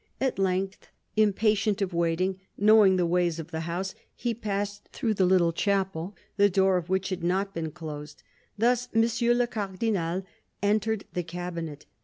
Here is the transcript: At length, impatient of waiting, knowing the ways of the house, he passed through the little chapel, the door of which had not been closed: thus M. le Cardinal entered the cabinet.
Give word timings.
At 0.19 0.39
length, 0.39 0.89
impatient 1.15 1.79
of 1.79 1.93
waiting, 1.93 2.39
knowing 2.57 2.95
the 2.95 3.05
ways 3.05 3.37
of 3.37 3.51
the 3.51 3.59
house, 3.69 3.93
he 4.15 4.33
passed 4.33 4.89
through 4.91 5.13
the 5.13 5.27
little 5.27 5.53
chapel, 5.53 6.15
the 6.37 6.49
door 6.49 6.75
of 6.77 6.89
which 6.89 7.09
had 7.09 7.23
not 7.23 7.53
been 7.53 7.69
closed: 7.69 8.23
thus 8.57 8.89
M. 8.95 9.05
le 9.37 9.45
Cardinal 9.45 10.25
entered 10.63 11.05
the 11.13 11.21
cabinet. 11.21 11.85